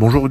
Bonjour. 0.00 0.30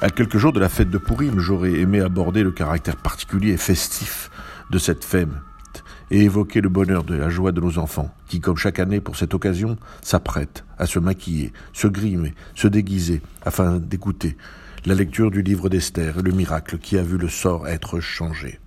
À 0.00 0.08
quelques 0.08 0.38
jours 0.38 0.54
de 0.54 0.58
la 0.58 0.70
fête 0.70 0.88
de 0.88 0.96
Pourim, 0.96 1.38
j'aurais 1.38 1.74
aimé 1.74 2.00
aborder 2.00 2.42
le 2.42 2.50
caractère 2.50 2.96
particulier 2.96 3.50
et 3.50 3.56
festif 3.58 4.30
de 4.70 4.78
cette 4.78 5.04
fête 5.04 5.28
et 6.10 6.22
évoquer 6.22 6.62
le 6.62 6.70
bonheur 6.70 7.04
de 7.04 7.14
la 7.14 7.28
joie 7.28 7.52
de 7.52 7.60
nos 7.60 7.76
enfants, 7.76 8.10
qui, 8.26 8.40
comme 8.40 8.56
chaque 8.56 8.78
année 8.78 9.02
pour 9.02 9.18
cette 9.18 9.34
occasion, 9.34 9.76
s'apprêtent 10.00 10.64
à 10.78 10.86
se 10.86 10.98
maquiller, 10.98 11.52
se 11.74 11.88
grimer, 11.88 12.32
se 12.54 12.68
déguiser, 12.68 13.20
afin 13.42 13.76
d'écouter 13.76 14.38
la 14.86 14.94
lecture 14.94 15.30
du 15.30 15.42
livre 15.42 15.68
d'Esther 15.68 16.16
et 16.18 16.22
le 16.22 16.32
miracle 16.32 16.78
qui 16.78 16.96
a 16.96 17.02
vu 17.02 17.18
le 17.18 17.28
sort 17.28 17.68
être 17.68 18.00
changé. 18.00 18.60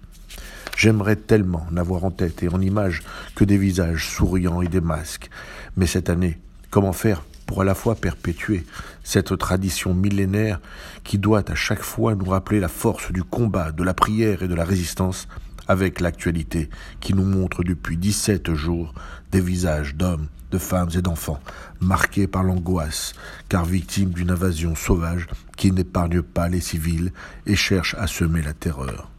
J'aimerais 0.77 1.15
tellement 1.15 1.65
n'avoir 1.71 2.05
en 2.05 2.11
tête 2.11 2.43
et 2.43 2.49
en 2.49 2.61
image 2.61 3.01
que 3.33 3.45
des 3.45 3.57
visages 3.57 4.07
souriants 4.09 4.61
et 4.61 4.67
des 4.67 4.79
masques. 4.79 5.31
Mais 5.75 5.87
cette 5.87 6.11
année, 6.11 6.37
comment 6.69 6.93
faire 6.93 7.23
pour 7.45 7.61
à 7.61 7.65
la 7.65 7.75
fois 7.75 7.95
perpétuer 7.95 8.65
cette 9.03 9.37
tradition 9.37 9.93
millénaire 9.93 10.59
qui 11.03 11.17
doit 11.17 11.49
à 11.51 11.55
chaque 11.55 11.83
fois 11.83 12.15
nous 12.15 12.25
rappeler 12.25 12.59
la 12.59 12.67
force 12.67 13.11
du 13.11 13.23
combat, 13.23 13.71
de 13.71 13.83
la 13.83 13.93
prière 13.93 14.43
et 14.43 14.47
de 14.47 14.55
la 14.55 14.65
résistance 14.65 15.27
avec 15.67 15.99
l'actualité 15.99 16.69
qui 16.99 17.13
nous 17.13 17.25
montre 17.25 17.63
depuis 17.63 17.97
17 17.97 18.53
jours 18.53 18.93
des 19.31 19.41
visages 19.41 19.95
d'hommes, 19.95 20.27
de 20.51 20.57
femmes 20.57 20.89
et 20.95 21.01
d'enfants 21.01 21.39
marqués 21.79 22.27
par 22.27 22.43
l'angoisse, 22.43 23.13
car 23.49 23.65
victimes 23.65 24.11
d'une 24.11 24.31
invasion 24.31 24.75
sauvage 24.75 25.27
qui 25.57 25.71
n'épargne 25.71 26.21
pas 26.21 26.49
les 26.49 26.61
civils 26.61 27.11
et 27.45 27.55
cherche 27.55 27.95
à 27.97 28.07
semer 28.07 28.41
la 28.41 28.53
terreur. 28.53 29.09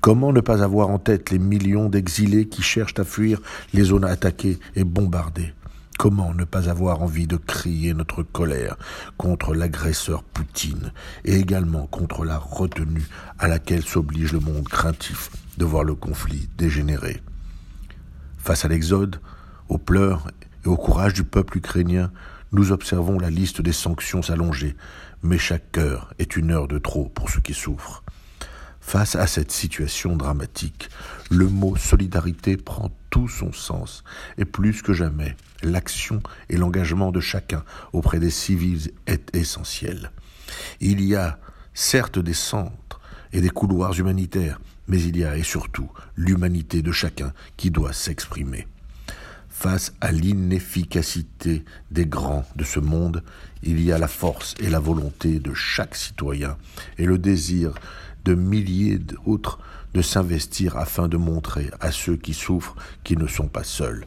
Comment 0.00 0.32
ne 0.32 0.40
pas 0.40 0.62
avoir 0.62 0.90
en 0.90 0.98
tête 0.98 1.30
les 1.30 1.38
millions 1.38 1.88
d'exilés 1.88 2.46
qui 2.46 2.62
cherchent 2.62 2.98
à 2.98 3.04
fuir 3.04 3.40
les 3.72 3.84
zones 3.84 4.04
attaquées 4.04 4.58
et 4.76 4.84
bombardées? 4.84 5.54
Comment 5.98 6.34
ne 6.34 6.44
pas 6.44 6.68
avoir 6.68 7.02
envie 7.02 7.26
de 7.26 7.36
crier 7.36 7.94
notre 7.94 8.22
colère 8.22 8.76
contre 9.16 9.54
l'agresseur 9.54 10.24
Poutine 10.24 10.92
et 11.24 11.36
également 11.36 11.86
contre 11.86 12.24
la 12.24 12.36
retenue 12.36 13.06
à 13.38 13.46
laquelle 13.46 13.84
s'oblige 13.84 14.32
le 14.32 14.40
monde 14.40 14.68
craintif 14.68 15.30
de 15.56 15.64
voir 15.64 15.84
le 15.84 15.94
conflit 15.94 16.48
dégénérer? 16.58 17.22
Face 18.38 18.64
à 18.64 18.68
l'exode, 18.68 19.20
aux 19.68 19.78
pleurs 19.78 20.26
et 20.64 20.68
au 20.68 20.76
courage 20.76 21.14
du 21.14 21.24
peuple 21.24 21.58
ukrainien, 21.58 22.10
nous 22.52 22.72
observons 22.72 23.18
la 23.18 23.30
liste 23.30 23.62
des 23.62 23.72
sanctions 23.72 24.22
s'allonger, 24.22 24.76
mais 25.22 25.38
chaque 25.38 25.72
cœur 25.72 26.12
est 26.18 26.36
une 26.36 26.50
heure 26.50 26.68
de 26.68 26.78
trop 26.78 27.08
pour 27.08 27.30
ceux 27.30 27.40
qui 27.40 27.54
souffrent. 27.54 28.04
Face 28.80 29.16
à 29.16 29.26
cette 29.26 29.50
situation 29.50 30.14
dramatique, 30.14 30.90
le 31.30 31.48
mot 31.48 31.74
solidarité 31.76 32.58
prend 32.58 32.90
tout 33.08 33.28
son 33.28 33.52
sens 33.52 34.04
et 34.36 34.44
plus 34.44 34.82
que 34.82 34.92
jamais, 34.92 35.36
l'action 35.64 36.22
et 36.48 36.56
l'engagement 36.56 37.12
de 37.12 37.20
chacun 37.20 37.64
auprès 37.92 38.20
des 38.20 38.30
civils 38.30 38.90
est 39.06 39.34
essentiel. 39.34 40.10
Il 40.80 41.02
y 41.02 41.14
a 41.14 41.38
certes 41.72 42.18
des 42.18 42.34
centres 42.34 43.00
et 43.32 43.40
des 43.40 43.50
couloirs 43.50 43.98
humanitaires, 43.98 44.60
mais 44.86 45.00
il 45.00 45.16
y 45.16 45.24
a 45.24 45.36
et 45.36 45.42
surtout 45.42 45.90
l'humanité 46.16 46.82
de 46.82 46.92
chacun 46.92 47.32
qui 47.56 47.70
doit 47.70 47.92
s'exprimer. 47.92 48.66
Face 49.48 49.94
à 50.00 50.12
l'inefficacité 50.12 51.64
des 51.90 52.06
grands 52.06 52.44
de 52.56 52.64
ce 52.64 52.80
monde, 52.80 53.22
il 53.62 53.80
y 53.80 53.92
a 53.92 53.98
la 53.98 54.08
force 54.08 54.54
et 54.58 54.68
la 54.68 54.80
volonté 54.80 55.38
de 55.38 55.54
chaque 55.54 55.94
citoyen 55.94 56.56
et 56.98 57.06
le 57.06 57.18
désir 57.18 57.72
de 58.24 58.34
milliers 58.34 58.98
d'autres 58.98 59.58
de 59.94 60.02
s'investir 60.02 60.76
afin 60.76 61.08
de 61.08 61.16
montrer 61.16 61.70
à 61.80 61.92
ceux 61.92 62.16
qui 62.16 62.34
souffrent 62.34 62.76
qu'ils 63.04 63.18
ne 63.18 63.28
sont 63.28 63.46
pas 63.46 63.64
seuls. 63.64 64.06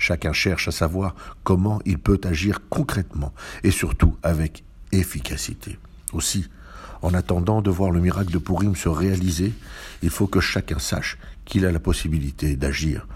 Chacun 0.00 0.32
cherche 0.32 0.66
à 0.66 0.72
savoir 0.72 1.14
comment 1.44 1.78
il 1.84 1.98
peut 1.98 2.20
agir 2.24 2.60
concrètement 2.70 3.34
et 3.62 3.70
surtout 3.70 4.16
avec 4.22 4.64
efficacité. 4.92 5.78
Aussi, 6.14 6.48
en 7.02 7.12
attendant 7.12 7.60
de 7.60 7.70
voir 7.70 7.90
le 7.90 8.00
miracle 8.00 8.32
de 8.32 8.38
Pourim 8.38 8.74
se 8.74 8.88
réaliser, 8.88 9.52
il 10.02 10.08
faut 10.08 10.26
que 10.26 10.40
chacun 10.40 10.78
sache 10.78 11.18
qu'il 11.44 11.66
a 11.66 11.70
la 11.70 11.80
possibilité 11.80 12.56
d'agir. 12.56 13.06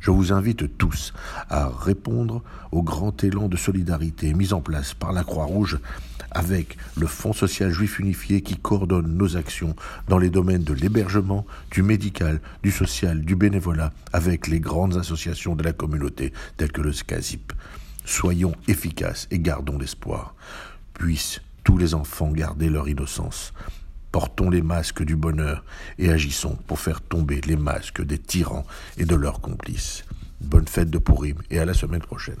Je 0.00 0.10
vous 0.10 0.34
invite 0.34 0.76
tous 0.76 1.14
à 1.48 1.70
répondre 1.70 2.42
au 2.72 2.82
grand 2.82 3.24
élan 3.24 3.48
de 3.48 3.56
solidarité 3.56 4.34
mis 4.34 4.52
en 4.52 4.60
place 4.60 4.92
par 4.92 5.14
la 5.14 5.24
Croix-Rouge 5.24 5.78
avec 6.34 6.76
le 6.96 7.06
Fonds 7.06 7.32
social 7.32 7.70
juif 7.70 7.98
unifié 7.98 8.42
qui 8.42 8.56
coordonne 8.56 9.16
nos 9.16 9.36
actions 9.36 9.74
dans 10.08 10.18
les 10.18 10.30
domaines 10.30 10.64
de 10.64 10.74
l'hébergement, 10.74 11.46
du 11.70 11.82
médical, 11.82 12.40
du 12.62 12.70
social, 12.70 13.22
du 13.22 13.36
bénévolat, 13.36 13.92
avec 14.12 14.48
les 14.48 14.60
grandes 14.60 14.96
associations 14.96 15.54
de 15.56 15.62
la 15.62 15.72
communauté 15.72 16.32
telles 16.56 16.72
que 16.72 16.82
le 16.82 16.92
SCASIP. 16.92 17.52
Soyons 18.04 18.54
efficaces 18.68 19.28
et 19.30 19.38
gardons 19.38 19.78
l'espoir. 19.78 20.34
Puissent 20.92 21.40
tous 21.62 21.78
les 21.78 21.94
enfants 21.94 22.30
garder 22.30 22.68
leur 22.68 22.88
innocence. 22.88 23.54
Portons 24.12 24.50
les 24.50 24.62
masques 24.62 25.02
du 25.02 25.16
bonheur 25.16 25.64
et 25.98 26.10
agissons 26.10 26.56
pour 26.66 26.78
faire 26.78 27.00
tomber 27.00 27.40
les 27.46 27.56
masques 27.56 28.04
des 28.04 28.18
tyrans 28.18 28.66
et 28.98 29.06
de 29.06 29.16
leurs 29.16 29.40
complices. 29.40 30.04
Bonne 30.40 30.68
fête 30.68 30.90
de 30.90 30.98
Pourim 30.98 31.38
et 31.50 31.58
à 31.58 31.64
la 31.64 31.74
semaine 31.74 32.02
prochaine. 32.02 32.36